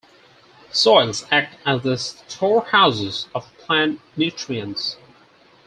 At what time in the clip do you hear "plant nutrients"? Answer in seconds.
3.59-4.97